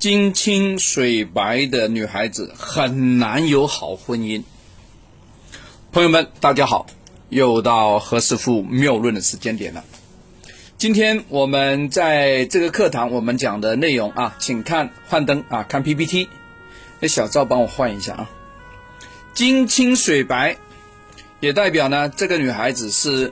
[0.00, 4.42] 金清水白的女孩子很难有好婚姻。
[5.92, 6.86] 朋友们，大家好，
[7.28, 9.84] 又到何师傅妙论的时间点了。
[10.78, 16.30] 今天我们在这个课堂，我们讲的内容啊，请看幻灯啊，看 PPT。
[16.98, 18.30] 那小赵帮我换一下啊。
[19.34, 20.56] 金清水白，
[21.40, 23.30] 也代表呢，这个女孩子是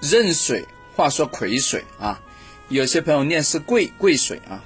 [0.00, 0.66] 壬水，
[0.96, 2.20] 话说癸水啊。
[2.68, 4.64] 有些朋友念是贵贵水啊。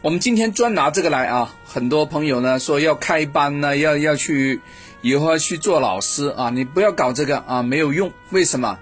[0.00, 4.60] 我们今天专拿这个来啊，很多朋友呢说要开班呢，要要去
[5.02, 8.12] 以后要去做老师啊，你不要搞这个啊，没有用。
[8.30, 8.78] 为什么？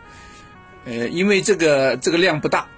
[0.85, 2.69] 呃，因为这个这个量不大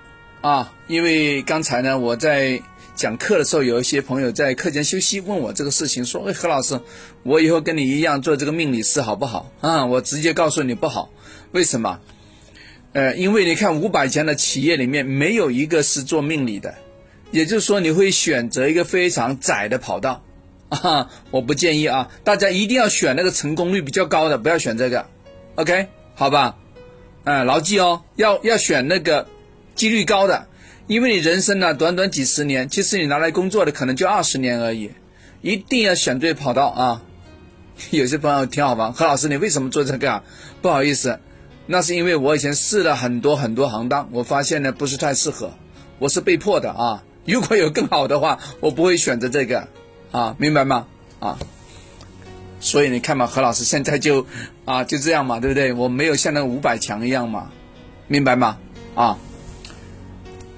[0.41, 0.73] 啊。
[0.87, 2.62] 因为刚才呢，我在
[2.95, 6.80] 讲课的时候，有一些朋友在课间休息问我这个事情，说：“哎，何老师，
[7.24, 11.10] 我以后跟你一样做这个命理师好不好？”啊，我直接告诉你不好。
[11.51, 11.98] 为什么？
[12.93, 16.73] 呃，因为你看五百强的企业里面没有一个是做命理的。
[17.30, 20.23] 也就是说，你会选择一个非常窄的跑道，
[20.71, 25.07] 啊，我不建议啊，大家一定要选那个成功率比较高的，不要选这个
[25.56, 26.56] ，OK，好吧，
[27.24, 29.26] 嗯，牢记哦，要要选那个
[29.74, 30.46] 几率高的，
[30.87, 34.90] 因为你人生呢短短几十年，其实你拿来工作的可能就二十年而已，
[35.43, 37.02] 一定要选对跑道啊。
[37.90, 40.24] 有些朋友挺好玩，何老师，你为什么做这个啊？
[40.60, 41.21] 不好意思，
[41.66, 45.52] 那是因为我以前试了很多很多行当，我发现呢不是太适合，
[46.01, 47.04] 我是被迫的啊。
[47.29, 49.68] 如果有更好的话，我不会选择这个，
[50.10, 50.87] 啊，明白吗？
[51.21, 51.38] 啊，
[52.59, 54.26] 所以你看嘛，何老师现在就
[54.65, 55.74] 啊就这样嘛，对不对？
[55.74, 57.51] 我没有像那五百强一样嘛，
[58.06, 58.59] 明白吗？
[58.95, 59.18] 啊，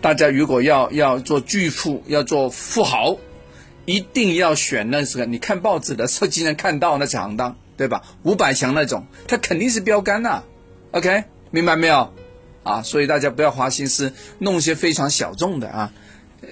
[0.01, 3.17] 大家如果要要做巨富，要做富豪，
[3.85, 5.27] 一定要选那个。
[5.27, 8.03] 你看报纸的时候经常看到那行当，对吧？
[8.23, 10.45] 五百强那种，它肯定是标杆呐。
[10.93, 12.13] OK，明白没有？
[12.63, 15.93] 啊，所以大家不要花心思弄些非常小众的啊。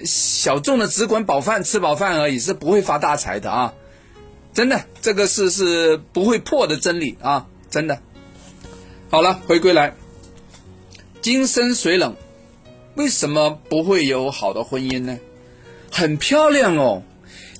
[0.05, 3.75] 小众的只管饱饭吃饱饭而已，是不会发大财的啊！
[4.55, 7.47] 真的，这个是是不会破的真理啊！
[7.71, 8.01] 真的。
[9.11, 9.95] 好了，回归来，
[11.21, 12.17] 金生水冷，
[12.95, 15.19] 为什么不会有好的婚姻呢？
[15.91, 17.03] 很漂亮哦，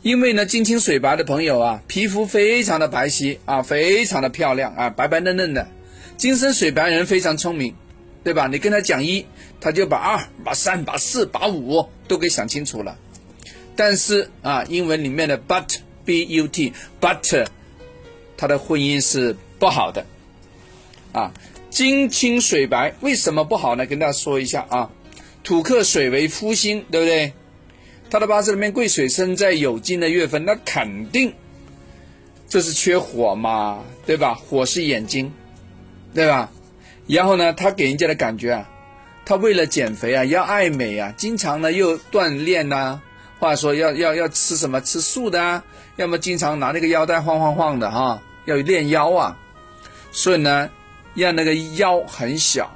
[0.03, 5.69] 因为呢，金清水白的朋友啊，皮肤非常的白皙啊，非常的漂亮啊，白白嫩嫩的。
[6.17, 7.75] 金生水白人非常聪明。
[8.29, 8.47] 对吧？
[8.47, 9.25] 你跟他讲一，
[9.59, 12.95] 他就把二、把三、把四、把五都给想清楚了。
[13.75, 17.47] 但是啊，英文里面的 but b u t but，
[18.37, 20.05] 他的婚姻是不好的。
[21.13, 21.33] 啊，
[21.71, 23.87] 金清水白为什么不好呢？
[23.87, 24.91] 跟大家说一下啊，
[25.43, 27.33] 土克水为夫星，对不对？
[28.11, 31.33] 他的八字里面贵水生在有金的月份，那肯定
[32.47, 34.35] 这是缺火嘛，对吧？
[34.35, 35.33] 火是眼睛，
[36.13, 36.53] 对吧？
[37.09, 38.69] 然后呢，他给人家的感觉啊，
[39.25, 43.01] 他为了减肥啊，要爱美啊，经常呢又锻炼呐，
[43.39, 44.79] 或者说要要要吃什么？
[44.83, 45.65] 吃素的啊，
[45.97, 49.39] 要么经常拿那个腰带晃晃晃的哈，要练腰啊，
[50.13, 50.69] 所以呢，
[51.15, 52.71] 让那个腰很小，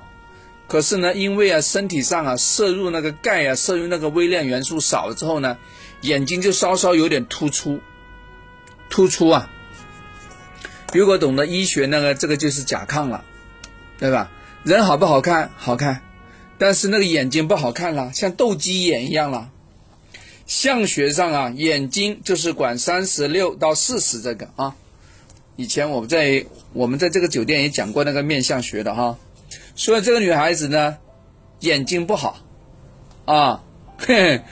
[0.66, 5.58] 可是呢，因为啊身体上啊摄入那个钙啊，摄入那个微量元素少了之后呢，
[6.00, 7.78] 眼睛就稍稍有点突出，
[8.88, 9.50] 突出啊，
[10.94, 13.22] 如果懂得医学那个这个就是甲亢了。
[13.98, 14.30] 对吧？
[14.64, 15.50] 人好不好看？
[15.56, 16.02] 好看，
[16.56, 19.50] 但是那个眼睛不好看了，像斗鸡眼一样了。
[20.46, 24.76] 相学上啊，眼睛就是管三十六到四十这个啊。
[25.56, 29.18] 以前我们在我们在这个酒店也讲过那个面相学的哈。
[29.74, 30.98] 所以这个女孩子呢，
[31.60, 32.38] 眼睛不好
[33.24, 33.62] 啊。
[33.98, 34.42] 嘿，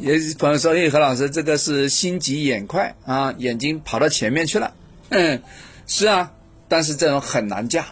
[0.00, 4.74] 有朋友说：“哎，何老师，这个是心急眼快啊，眼睛跑到前面去了。”
[5.10, 5.42] 嗯，
[5.86, 6.32] 是啊，
[6.68, 7.86] 但是这种很难嫁。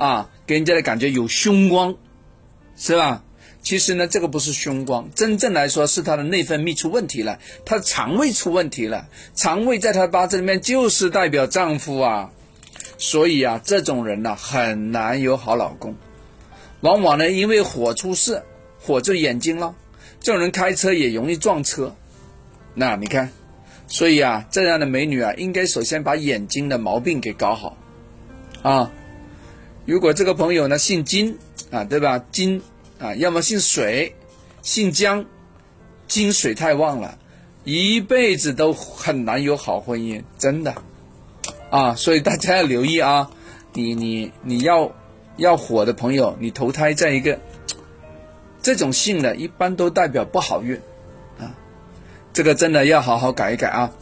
[0.00, 1.94] 啊，给人家的感觉有凶光，
[2.74, 3.22] 是吧？
[3.60, 9.06] 其实呢，这个不是凶光，真正来说是他的内分泌出问题了，他的肠胃出问题了。
[9.34, 12.30] 肠胃在他八字里面就是代表丈夫啊，
[12.96, 15.94] 所以啊，这种人呢很难有好老公。
[16.80, 18.42] 往往呢，因为火出事，
[18.80, 19.74] 火就眼睛了。
[20.18, 21.94] 这种人开车也容易撞车。
[22.72, 23.30] 那你看，
[23.86, 27.76] 所以啊，这样的美女啊，应该首先把眼睛的毛病给搞好
[28.62, 28.90] 啊。
[29.90, 31.36] 如果这个朋友呢姓金
[31.72, 32.24] 啊，对吧？
[32.30, 32.62] 金
[33.00, 34.14] 啊，要么姓水，
[34.62, 35.26] 姓江，
[36.06, 37.18] 金水太旺了，
[37.64, 40.76] 一辈子都很难有好婚姻，真的
[41.70, 41.96] 啊！
[41.96, 43.32] 所以大家要留意啊，
[43.72, 44.92] 你你你要
[45.38, 47.40] 要火的朋友，你投胎在一个
[48.62, 50.80] 这种姓的，一般都代表不好运
[51.40, 51.50] 啊，
[52.32, 53.92] 这个真的要好好改一改啊。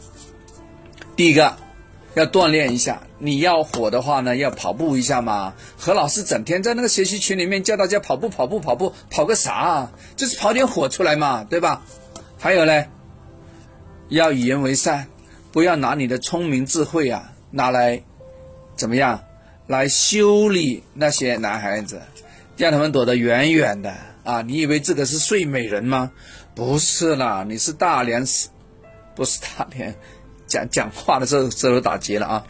[1.15, 1.57] 第一个。
[2.19, 5.53] 要锻炼一下，你要火的话呢，要跑步一下嘛。
[5.77, 9.89] 何老师整天在那个学习群里面叫大家跑步，跑步，跑步，跑个啥？
[10.17, 11.81] 就是跑点火出来嘛，对吧？
[12.37, 12.85] 还有呢，
[14.09, 15.07] 要与人为善，
[15.53, 18.03] 不要拿你的聪明智慧啊拿来
[18.75, 19.23] 怎么样
[19.65, 22.01] 来修理那些男孩子，
[22.57, 23.93] 让他们躲得远远的
[24.25, 24.41] 啊！
[24.41, 26.11] 你以为这个是睡美人吗？
[26.53, 28.25] 不是啦，你是大连，
[29.15, 29.95] 不是大连，
[30.49, 32.43] 讲讲话的时候舌头打结了啊！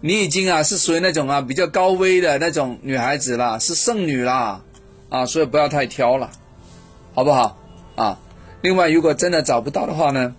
[0.00, 4.62] 你已经啊是属于那种啊比较高危的那种女孩子了，是剩女啦
[5.08, 6.30] 啊，所以不要太挑了，
[7.14, 7.58] 好不好
[7.94, 8.18] 啊？
[8.62, 10.34] 另外，如果真的找不到的话呢，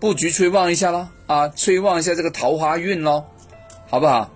[0.00, 3.26] 布局催旺一下咯，啊，催旺一下这个桃花运咯，
[3.88, 4.30] 好不好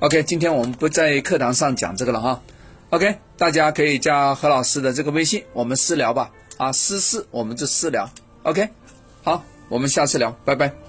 [0.00, 2.42] ？OK，今天我们不在课堂上讲这个了哈。
[2.90, 6.30] OK，大家可以加何老师的这个微信，我们私聊吧。
[6.58, 8.08] 啊，私事我们就私聊。
[8.42, 8.68] OK，
[9.22, 10.83] 好，我们下次聊，拜拜。